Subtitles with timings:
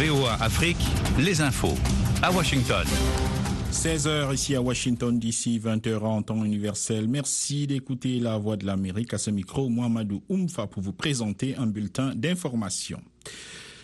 [0.00, 0.78] VOA Afrique,
[1.18, 1.74] les infos.
[2.22, 2.86] À Washington.
[3.70, 7.06] 16h ici à Washington DC, 20h en temps universel.
[7.06, 9.68] Merci d'écouter la voix de l'Amérique à ce micro.
[9.68, 13.02] Mohamedou Oumfa pour vous présenter un bulletin d'information.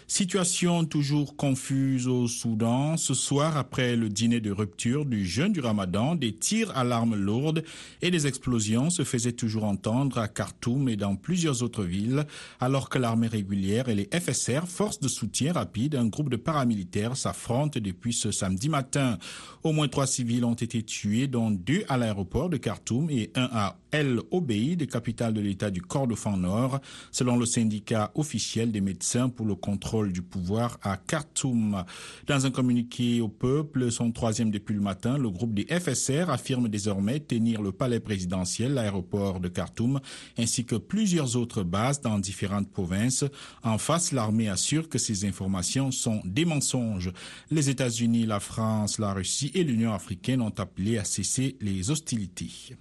[0.09, 2.96] Situation toujours confuse au Soudan.
[2.96, 7.16] Ce soir, après le dîner de rupture du jeûne du Ramadan, des tirs à l'arme
[7.16, 7.64] lourde
[8.02, 12.25] et des explosions se faisaient toujours entendre à Khartoum et dans plusieurs autres villes,
[12.61, 17.16] alors que l'armée régulière et les FSR, forces de soutien rapide, un groupe de paramilitaires
[17.16, 19.18] s'affrontent depuis ce samedi matin.
[19.64, 23.49] Au moins trois civils ont été tués, dont deux à l'aéroport de Khartoum et un
[23.52, 29.31] à El Obeid, capitale de l'État du Kordofan Nord, selon le syndicat officiel des médecins
[29.31, 31.82] pour le contrôle du pouvoir à Khartoum.
[32.27, 36.69] Dans un communiqué au peuple, son troisième depuis le matin, le groupe des FSR affirme
[36.69, 40.00] désormais tenir le palais présidentiel, l'aéroport de Khartoum,
[40.36, 43.25] ainsi que plusieurs autres bases dans différentes provinces.
[43.62, 47.12] En face, l'armée assure que ces informations sont des mensonges.
[47.50, 52.77] Les États-Unis, la France, la Russie et l'Union africaine ont appelé à cesser les hostilités.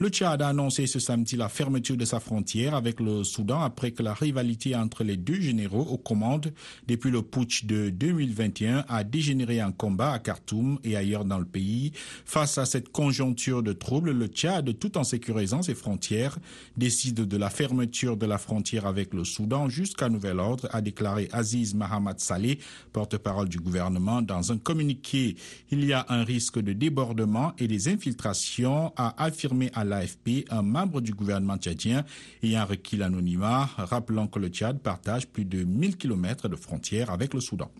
[0.00, 3.92] Le Tchad a annoncé ce samedi la fermeture de sa frontière avec le Soudan après
[3.92, 6.52] que la rivalité entre les deux généraux aux commandes
[6.88, 11.44] depuis le putsch de 2021 a dégénéré en combat à Khartoum et ailleurs dans le
[11.44, 11.92] pays.
[12.24, 16.38] Face à cette conjoncture de troubles, le Tchad, tout en sécurisant ses frontières,
[16.76, 21.28] décide de la fermeture de la frontière avec le Soudan jusqu'à nouvel ordre, a déclaré
[21.30, 22.58] Aziz Mahamad Saleh,
[22.92, 25.36] porte-parole du gouvernement, dans un communiqué.
[25.70, 31.00] Il y a un risque de débordement et des infiltrations, a affirmé l'AFP, un membre
[31.00, 32.04] du gouvernement tchadien
[32.42, 37.34] ayant requis l'anonymat, rappelant que le Tchad partage plus de 1000 km de frontières avec
[37.34, 37.70] le Soudan.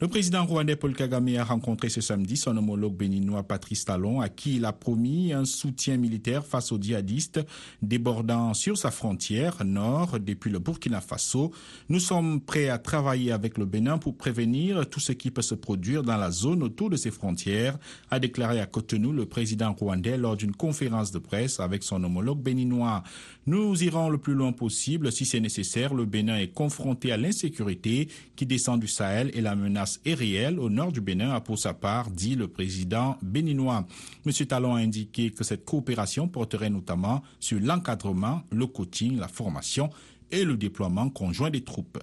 [0.00, 4.28] Le président rwandais Paul Kagame a rencontré ce samedi son homologue béninois Patrice Talon, à
[4.28, 7.40] qui il a promis un soutien militaire face aux djihadistes
[7.80, 11.52] débordant sur sa frontière nord depuis le Burkina Faso.
[11.88, 15.54] Nous sommes prêts à travailler avec le Bénin pour prévenir tout ce qui peut se
[15.54, 17.78] produire dans la zone autour de ses frontières,
[18.10, 22.42] a déclaré à Cotonou le président rwandais lors d'une conférence de presse avec son homologue
[22.42, 23.04] béninois.
[23.46, 25.94] Nous irons le plus loin possible si c'est nécessaire.
[25.94, 30.58] Le Bénin est confronté à l'insécurité qui descend du Sahel et la menace est réelle
[30.58, 33.86] au nord du Bénin, a pour sa part dit le président béninois.
[34.26, 34.32] M.
[34.46, 39.90] Talon a indiqué que cette coopération porterait notamment sur l'encadrement, le coaching, la formation
[40.30, 41.98] et le déploiement conjoint des troupes.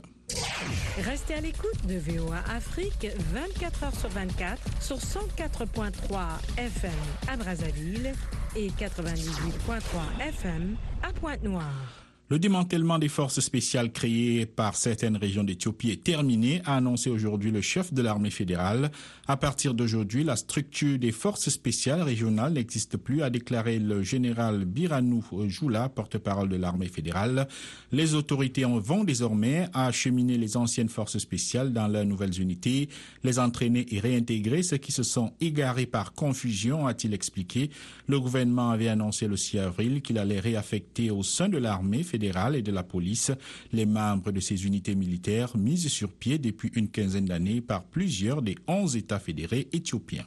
[0.98, 5.92] Restez à l'écoute de VOA Afrique 24 heures sur 24 sur 104.3
[6.58, 6.92] FM
[7.28, 8.14] à Brazzaville
[8.56, 12.01] et 98.3 FM à Pointe-Noire.
[12.32, 17.52] Le démantèlement des forces spéciales créées par certaines régions d'Éthiopie est terminé, a annoncé aujourd'hui
[17.52, 18.90] le chef de l'armée fédérale.
[19.28, 24.64] À partir d'aujourd'hui, la structure des forces spéciales régionales n'existe plus, a déclaré le général
[24.64, 27.50] Biranou Joula, porte-parole de l'armée fédérale.
[27.92, 32.88] Les autorités vont désormais acheminer les anciennes forces spéciales dans leurs nouvelles unités,
[33.26, 37.72] les entraîner et réintégrer ceux qui se sont égarés par confusion, a-t-il expliqué.
[38.08, 42.21] Le gouvernement avait annoncé le 6 avril qu'il allait réaffecter au sein de l'armée fédérale
[42.24, 43.32] et de la police
[43.72, 48.42] les membres de ces unités militaires mises sur pied depuis une quinzaine d'années par plusieurs
[48.42, 50.26] des 11 États fédérés éthiopiens.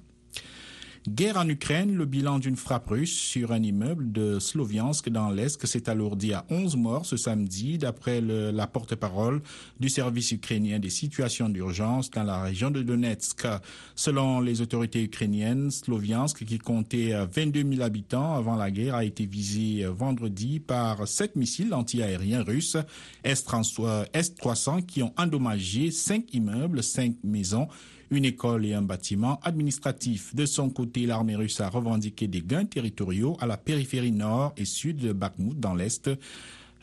[1.06, 5.66] Guerre en Ukraine, le bilan d'une frappe russe sur un immeuble de Sloviansk dans l'Est
[5.66, 9.42] s'est alourdi à 11 morts ce samedi, d'après la porte-parole
[9.78, 13.46] du service ukrainien des situations d'urgence dans la région de Donetsk.
[13.94, 19.26] Selon les autorités ukrainiennes, Sloviansk, qui comptait 22 000 habitants avant la guerre, a été
[19.26, 22.78] visé vendredi par sept missiles antiaériens russes
[23.24, 27.68] S-300 qui ont endommagé cinq immeubles, cinq maisons
[28.14, 30.34] une école et un bâtiment administratif.
[30.34, 34.64] De son côté, l'armée russe a revendiqué des gains territoriaux à la périphérie nord et
[34.64, 36.10] sud de Bakhmut dans l'est.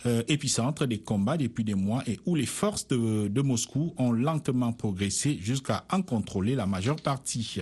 [0.08, 4.12] Euh, épicentre des combats depuis des mois et où les forces de, de Moscou ont
[4.12, 7.62] lentement progressé jusqu'à en contrôler la majeure partie.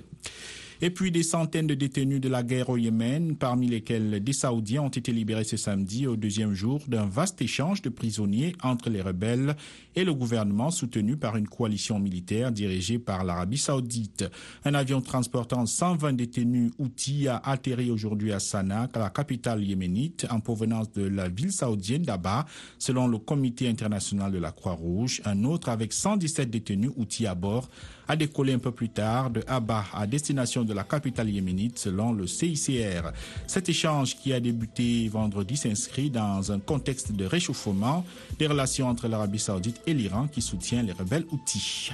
[0.82, 4.84] Et puis des centaines de détenus de la guerre au Yémen, parmi lesquels des Saoudiens,
[4.84, 9.02] ont été libérés ce samedi au deuxième jour d'un vaste échange de prisonniers entre les
[9.02, 9.58] rebelles
[9.98, 14.24] et le gouvernement soutenu par une coalition militaire dirigée par l'Arabie saoudite.
[14.64, 20.40] Un avion transportant 120 détenus outils a atterri aujourd'hui à Sanaa, la capitale yéménite, en
[20.40, 22.46] provenance de la ville saoudienne d'Abba,
[22.78, 25.22] selon le comité international de la Croix-Rouge.
[25.26, 27.68] Un autre avec 117 détenus outils à bord
[28.10, 32.12] a décollé un peu plus tard de Abba à destination de la capitale yéménite selon
[32.12, 33.12] le CICR.
[33.48, 38.04] Cet échange qui a débuté vendredi s'inscrit dans un contexte de réchauffement
[38.40, 41.92] des relations entre l'Arabie saoudite et l'Iran qui soutient les rebelles outils.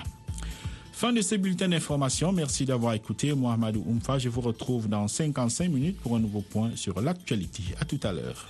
[0.94, 2.32] Fin de ce bulletin d'information.
[2.32, 4.18] Merci d'avoir écouté Mohamedou Oumfa.
[4.18, 7.64] Je vous retrouve dans 55 minutes pour un nouveau point sur l'actualité.
[7.82, 8.48] À tout à l'heure.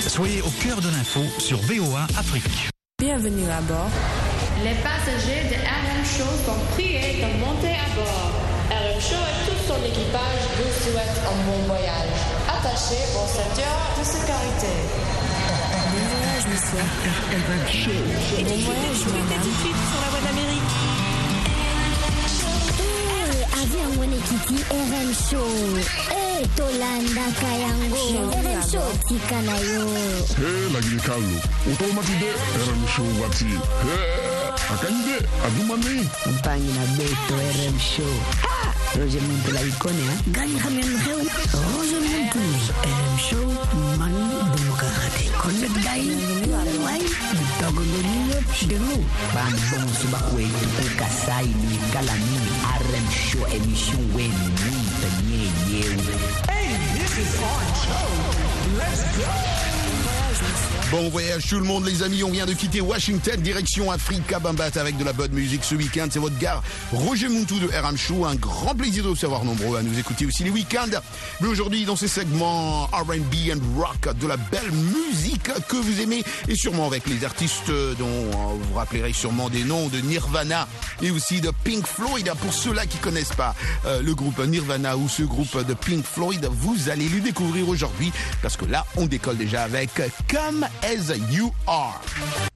[0.00, 2.70] Soyez au cœur de l'info sur VOA Afrique.
[2.98, 3.90] Bienvenue à bord.
[4.62, 8.30] Les passagers de RM Show sont priés de monter à bord.
[8.70, 12.18] RM Show et tout son équipage vous souhaitent un bon voyage.
[12.48, 14.72] Attachez vos ceintures de sécurité.
[15.90, 16.84] Bon voyage, monsieur.
[18.44, 19.42] Bon voyage, madame.
[19.42, 20.72] Tout de suite sur la voie d'Amérique.
[23.62, 25.50] avion wani kiti RM show.
[26.10, 28.04] Eh, tolanda kayango.
[28.42, 29.86] RM show tika na yo.
[30.36, 31.36] he lagi kalu
[31.72, 32.30] utomatide
[32.66, 33.44] rm show wati
[33.84, 34.33] he
[34.74, 35.16] Hakande,
[35.46, 36.08] agumani.
[36.26, 38.14] Mpangi na Beto RM Show.
[38.42, 38.74] Ha!
[38.98, 40.10] Roger Monte la ikonia.
[40.26, 41.18] Gani kamian heo.
[41.78, 42.38] Roger Monte
[42.82, 43.46] RM Show.
[43.98, 44.12] Man
[44.50, 45.30] bumuka hati.
[45.38, 46.08] Konde dai.
[46.84, 47.02] Wai.
[47.38, 48.42] Bitogo ngeliyo.
[48.58, 49.04] Shiru.
[49.34, 50.42] Bandong subak we.
[50.42, 52.38] Tupil kasai ni kalani.
[52.82, 54.26] RM Show emission we.
[54.26, 56.18] Ni penye yewe.
[56.50, 58.10] Hey, this is our show.
[58.78, 59.73] Let's go.
[60.94, 64.70] Bon voyage tout le monde les amis, on vient de quitter Washington, direction Africa Bambat
[64.76, 66.06] avec de la bonne musique ce week-end.
[66.08, 66.62] C'est votre gare
[66.92, 68.24] Roger Muntou de RM Show.
[68.24, 70.96] Un grand plaisir de vous savoir nombreux à nous écouter aussi les week-ends.
[71.40, 76.22] Mais aujourd'hui dans ces segments R&B and rock, de la belle musique que vous aimez
[76.46, 80.68] et sûrement avec les artistes dont euh, vous rappellerez sûrement des noms de Nirvana
[81.02, 82.30] et aussi de Pink Floyd.
[82.40, 86.48] Pour ceux-là qui connaissent pas euh, le groupe Nirvana ou ce groupe de Pink Floyd,
[86.52, 88.12] vous allez le découvrir aujourd'hui
[88.42, 89.90] parce que là on décolle déjà avec
[90.28, 92.53] Come As You Are.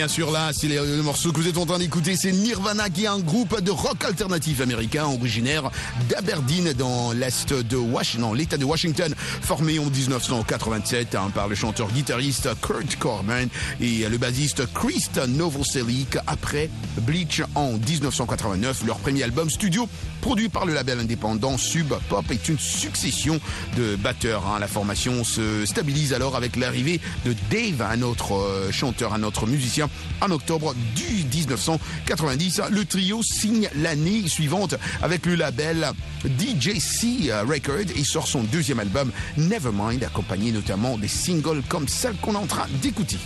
[0.00, 3.04] Bien sûr là, c'est le, morceau que vous êtes en train d'écouter, c'est Nirvana qui
[3.04, 5.70] est un groupe de rock alternatif américain originaire
[6.08, 12.48] d'Aberdeen dans l'est de Washington, l'État de Washington, formé en 1987 hein, par le chanteur-guitariste
[12.62, 13.48] Kurt Cobain
[13.78, 16.70] et le bassiste Chris Novoselic après
[17.02, 18.84] Bleach en 1989.
[18.86, 19.86] Leur premier album studio
[20.22, 23.38] produit par le label indépendant Sub Pop est une succession
[23.76, 24.46] de batteurs.
[24.46, 24.58] hein.
[24.60, 29.46] La formation se stabilise alors avec l'arrivée de Dave, un autre euh, chanteur, un autre
[29.46, 29.89] musicien.
[30.20, 35.92] En octobre du 1990, le trio signe l'année suivante avec le label
[36.24, 42.34] DJC Record et sort son deuxième album Nevermind, accompagné notamment des singles comme celle qu'on
[42.34, 43.18] est en train d'écouter.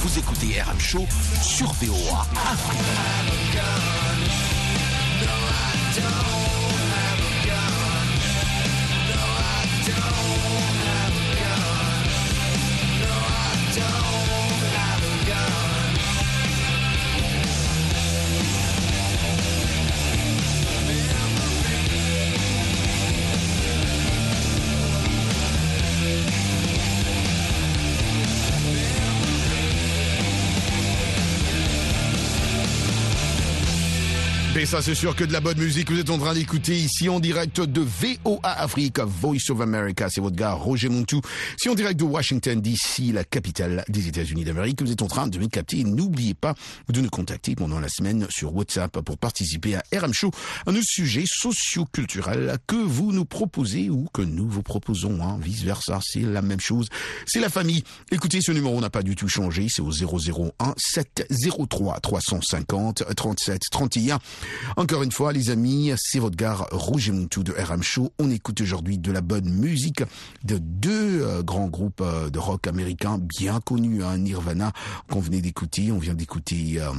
[0.00, 1.06] Vous écoutez RM Show
[1.42, 1.74] sur
[2.50, 4.49] Afrique.
[34.70, 35.90] Ça, c'est sûr que de la bonne musique.
[35.90, 40.08] Vous êtes en train d'écouter ici en direct de VOA Afrique, Voice of America.
[40.08, 41.20] C'est votre gars Roger Montou.
[41.56, 45.26] Si en direct de Washington DC, la capitale des États-Unis d'Amérique, vous êtes en train
[45.26, 45.82] de me capter.
[45.82, 46.54] N'oubliez pas
[46.88, 50.30] de nous contacter pendant la semaine sur WhatsApp pour participer à RM Show,
[50.68, 55.18] un sujet socio-culturel que vous nous proposez ou que nous vous proposons.
[55.20, 55.40] Hein.
[55.42, 56.88] Vice versa, c'est la même chose.
[57.26, 57.82] C'est la famille.
[58.12, 59.66] Écoutez, ce numéro n'a pas du tout changé.
[59.68, 64.20] C'est au 001 703 350 37 31.
[64.76, 68.12] Encore une fois, les amis, c'est votre gare Rouge et Moutou de RM Show.
[68.18, 70.02] On écoute aujourd'hui de la bonne musique
[70.44, 74.72] de deux euh, grands groupes euh, de rock américains bien connus, hein, Nirvana,
[75.10, 75.92] qu'on venait d'écouter.
[75.92, 76.80] On vient d'écouter...
[76.80, 76.92] Euh,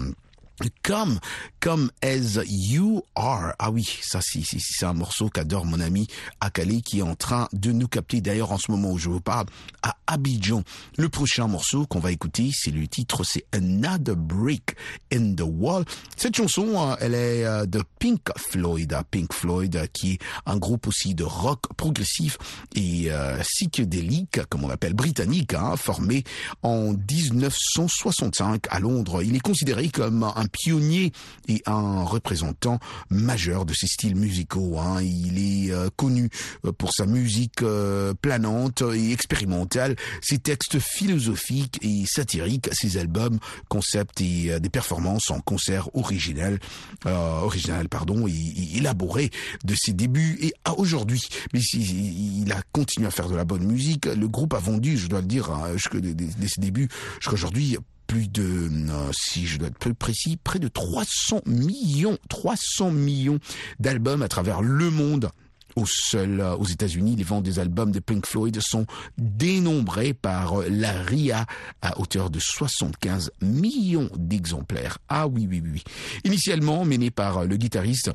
[0.83, 1.19] Come,
[1.59, 3.53] come as you are.
[3.59, 6.07] Ah oui, ça c'est c'est un morceau qu'adore mon ami
[6.39, 9.21] Akale qui est en train de nous capter d'ailleurs en ce moment où je vous
[9.21, 9.45] parle
[9.83, 10.63] à Abidjan.
[10.97, 14.75] Le prochain morceau qu'on va écouter, c'est le titre, c'est Another Brick
[15.11, 15.85] in the Wall.
[16.17, 20.57] Cette chanson, euh, elle est euh, de Pink Floyd, Pink Floyd euh, qui est un
[20.57, 22.37] groupe aussi de rock progressif
[22.75, 23.09] et
[23.41, 26.23] psychédélique, comme on l'appelle, britannique, hein, formé
[26.63, 29.23] en 1965 à Londres.
[29.23, 31.11] Il est considéré comme un pionnier
[31.47, 32.79] et un représentant
[33.09, 34.77] majeur de ces styles musicaux.
[34.79, 35.01] Hein.
[35.01, 36.29] Il est euh, connu
[36.65, 43.39] euh, pour sa musique euh, planante et expérimentale, ses textes philosophiques et satiriques, ses albums,
[43.69, 46.59] concepts et des performances en concert original,
[47.05, 49.31] original pardon, et, élaboré
[49.63, 51.27] de ses débuts et à aujourd'hui.
[51.53, 54.05] Mais il a continué à faire de la bonne musique.
[54.05, 56.89] Le groupe a vendu, je dois le dire, hein, dès ses débuts
[57.19, 57.77] jusqu'à aujourd'hui,
[58.11, 63.39] plus de, euh, si je dois être plus précis, près de 300 millions, 300 millions
[63.79, 65.29] d'albums à travers le monde.
[65.77, 68.85] Au seul, euh, aux États-Unis, les ventes des albums de Pink Floyd sont
[69.17, 71.45] dénombrées par euh, la RIA
[71.81, 74.97] à hauteur de 75 millions d'exemplaires.
[75.07, 75.81] Ah oui, oui, oui.
[76.25, 78.11] Initialement mené par le guitariste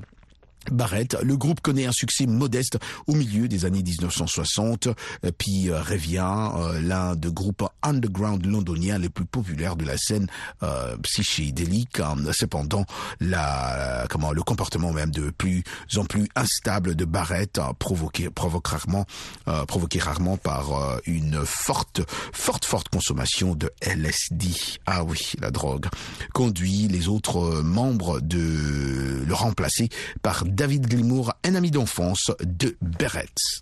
[0.72, 5.80] Barrett, le groupe connaît un succès modeste au milieu des années 1960, euh, puis euh,
[5.80, 10.26] revient euh, l'un des groupes underground londoniens les plus populaires de la scène
[10.62, 12.00] euh, psychédélique.
[12.00, 12.16] Hein.
[12.32, 12.84] Cependant,
[13.20, 15.62] la, comment, le comportement même de plus
[15.96, 19.06] en plus instable de Barrett, provoqué, provoque rarement,
[19.66, 24.48] provoqué rarement par une forte, forte, forte consommation de LSD.
[24.86, 25.86] Ah oui, la drogue
[26.32, 29.88] conduit les autres membres de le remplacer
[30.22, 33.60] par David Glimour, un ami d'enfance de Berets.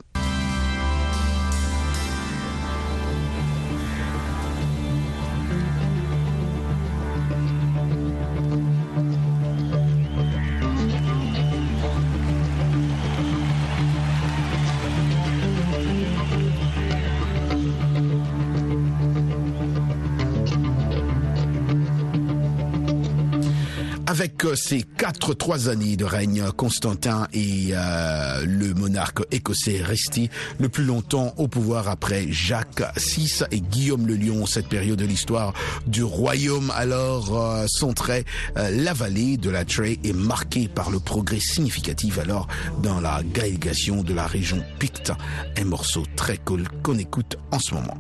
[24.44, 30.68] Euh, ces quatre trois années de règne, Constantin est euh, le monarque écossais resté le
[30.68, 34.44] plus longtemps au pouvoir après Jacques VI et Guillaume le Lion.
[34.46, 35.54] Cette période de l'histoire
[35.86, 38.24] du royaume alors euh, centré
[38.56, 42.46] euh, la vallée de la Trey est marquée par le progrès significatif alors
[42.82, 45.12] dans la gaégation de la région Picte.
[45.58, 47.98] Un morceau très cool qu'on écoute en ce moment.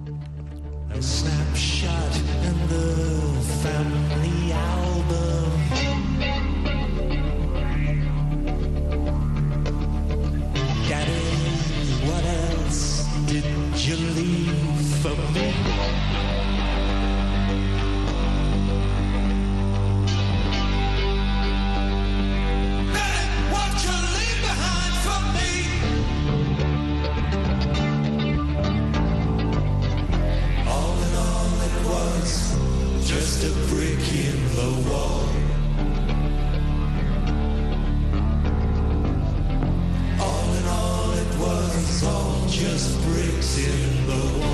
[42.74, 44.53] just bricks in the wall.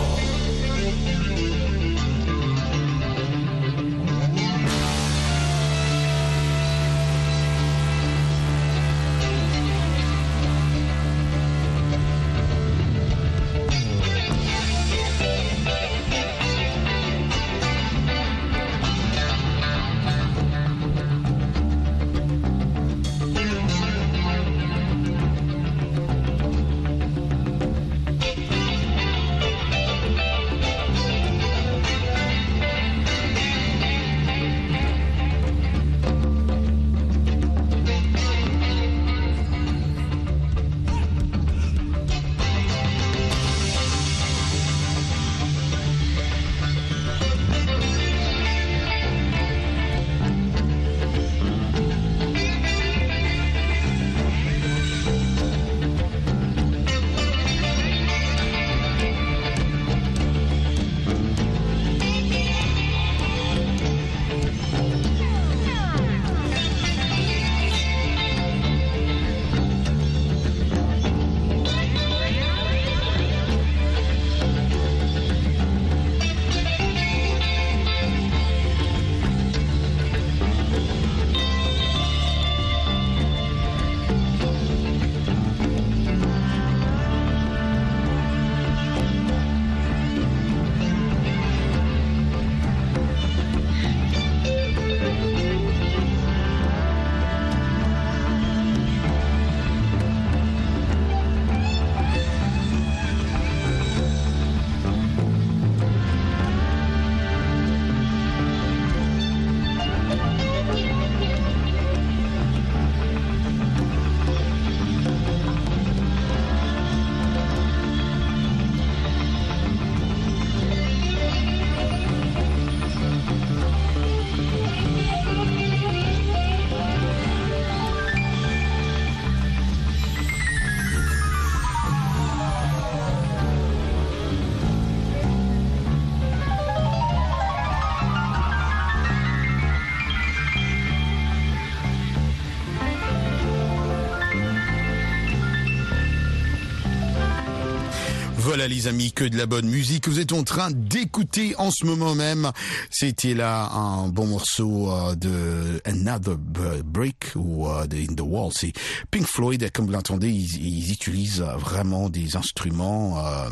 [148.71, 151.85] Les amis, que de la bonne musique que vous êtes en train d'écouter en ce
[151.85, 152.53] moment même.
[152.89, 158.53] C'était là un bon morceau euh, de Another Break ou euh, In the Wall.
[158.55, 158.73] C'est
[159.11, 163.51] Pink Floyd, comme vous l'entendez, ils, ils utilisent vraiment des instruments euh,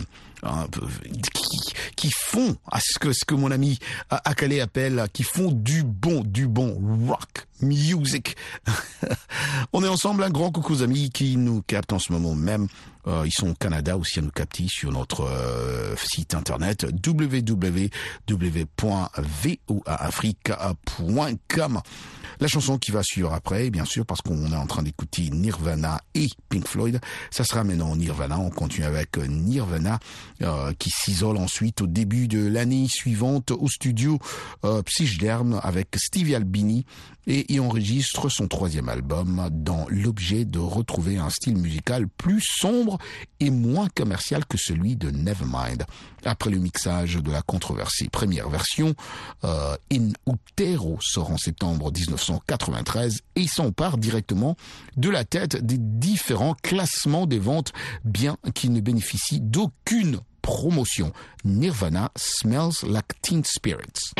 [0.71, 0.87] peu-
[1.35, 1.59] qui,
[1.97, 3.78] qui font à ce que ce que mon ami
[4.11, 8.37] Akale appelle, qui font du bon, du bon rock music.
[9.73, 12.69] On est ensemble, un grand coucou aux amis qui nous captent en ce moment même.
[13.06, 16.86] Euh, ils sont au Canada aussi à nous capter sur notre euh, site internet
[20.49, 21.80] www.voaafrica.com.
[22.41, 26.00] La chanson qui va suivre après, bien sûr, parce qu'on est en train d'écouter Nirvana
[26.15, 28.39] et Pink Floyd, ça sera maintenant Nirvana.
[28.39, 29.99] On continue avec euh, Nirvana
[30.79, 34.19] qui s'isole ensuite au début de l'année suivante au studio
[34.65, 36.85] euh, Psychderm avec Stevie Albini
[37.27, 42.99] et il enregistre son troisième album dans l'objet de retrouver un style musical plus sombre
[43.41, 45.85] et moins commercial que celui de Nevermind.
[46.25, 48.95] Après le mixage de la controversée première version,
[49.45, 54.57] euh, In Utero sort en septembre 1993 et s'empare directement
[54.97, 57.73] de la tête des différents classements des ventes,
[58.05, 61.13] bien qu'il ne bénéficie d'aucune promotion.
[61.45, 64.15] Nirvana smells like teen spirits.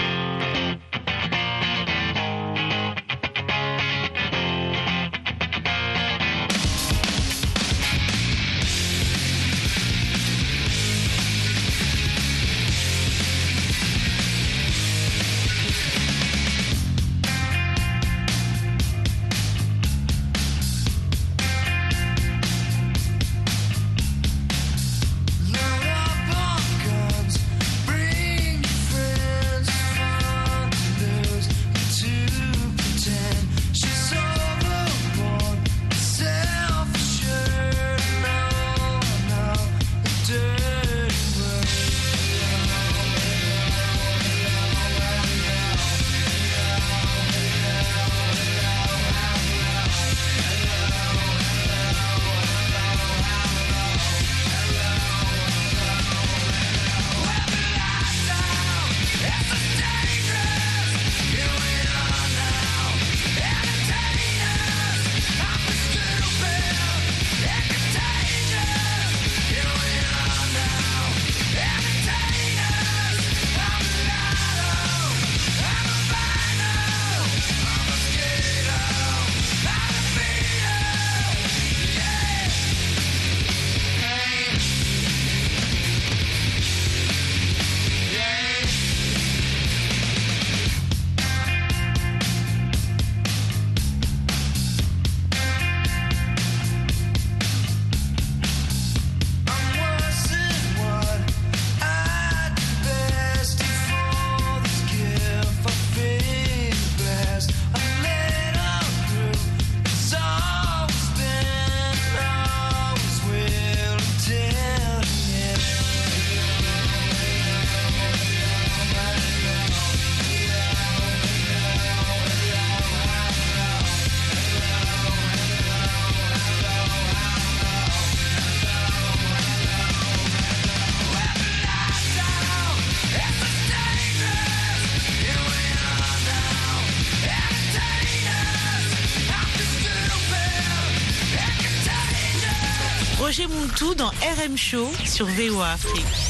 [144.38, 146.28] RM Show sur VOA Afrique.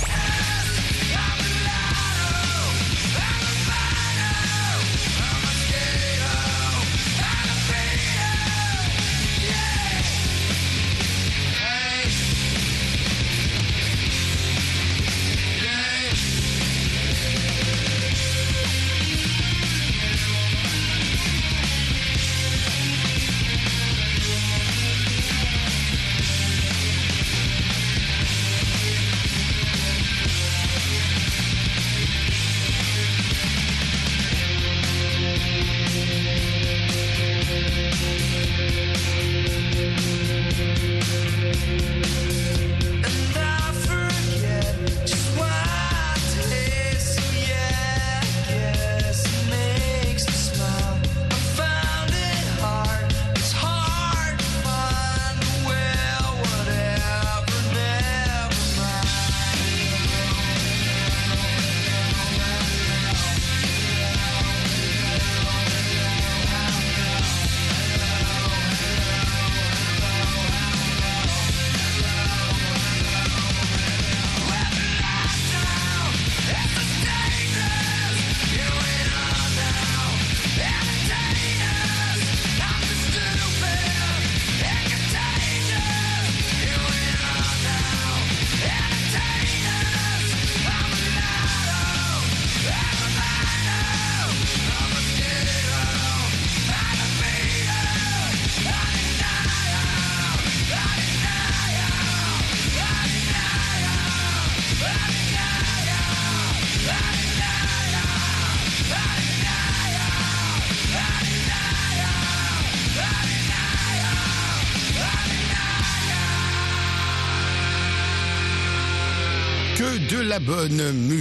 [120.39, 121.18] La bonne musique.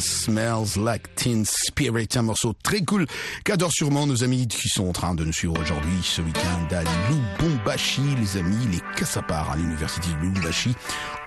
[0.00, 2.08] Smells like Teen Spirit.
[2.16, 3.04] Un morceau très cool
[3.44, 6.82] qu'adorent sûrement nos amis qui sont en train de nous suivre aujourd'hui ce week-end à
[7.10, 8.00] Lubumbashi.
[8.18, 10.74] Les amis, les Kassapar à l'université de Lubumbashi.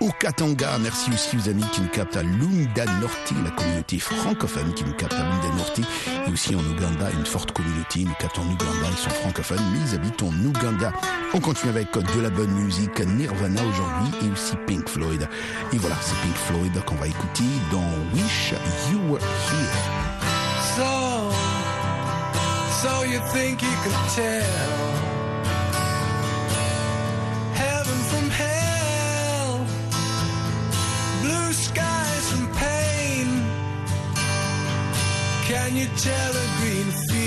[0.00, 0.78] Au Katanga.
[0.78, 4.94] Merci aussi aux amis qui nous captent à Lunda Norte, la communauté francophone qui nous
[4.94, 5.80] capte à Lunda Norte.
[6.26, 8.00] Et aussi en Ouganda, une forte communauté.
[8.00, 8.88] Nous captent en Ouganda.
[8.90, 10.92] Ils sont francophones, mais ils habitent en Ouganda.
[11.34, 12.98] On continue avec de la bonne musique.
[12.98, 15.28] Nirvana aujourd'hui et aussi Pink Floyd.
[15.72, 18.52] Et voilà, c'est Pink Floyd qu'on va écouter dans Wish
[18.90, 19.80] You Were Here.
[20.76, 21.30] So,
[22.80, 24.88] so you think you could tell
[27.52, 29.66] heaven from hell,
[31.22, 33.26] blue skies from pain?
[35.46, 37.17] Can you tell a green field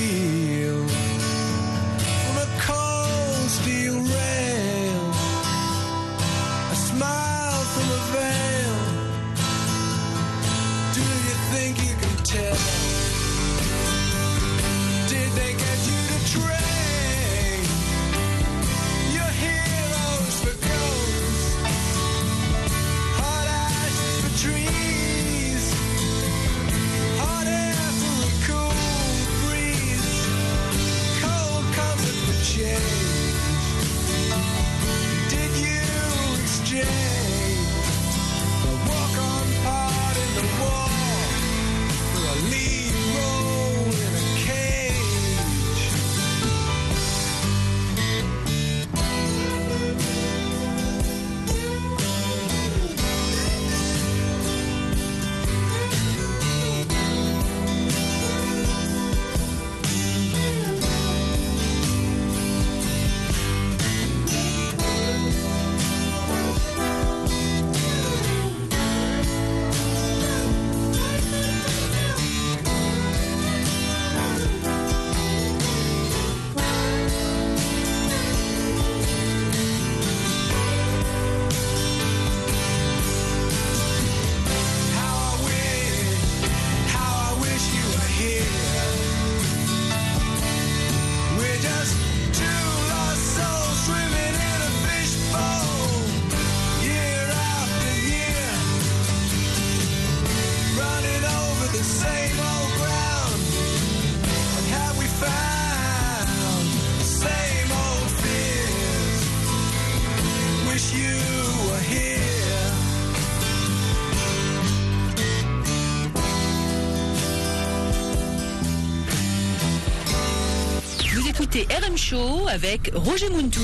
[122.02, 123.62] Show avec Roger Muntou.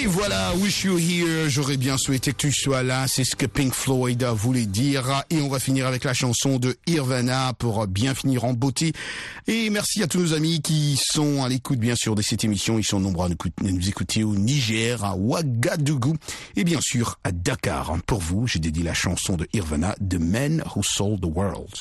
[0.00, 3.46] Et voilà, Wish You Here, j'aurais bien souhaité que tu sois là, c'est ce que
[3.46, 5.24] Pink Floyd voulait dire.
[5.28, 8.92] Et on va finir avec la chanson de Irvana pour bien finir en beauté.
[9.48, 12.78] Et merci à tous nos amis qui sont à l'écoute bien sûr de cette émission.
[12.78, 16.14] Ils sont nombreux à nous écouter- au Niger, à Ouagadougou
[16.54, 17.96] et bien sûr à Dakar.
[18.06, 21.74] Pour vous, j'ai dédié la chanson de Irvana, The Men Who Sold the World.